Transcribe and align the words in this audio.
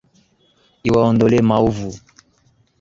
Iwaondolee 0.87 1.47
maovu. 1.49 1.89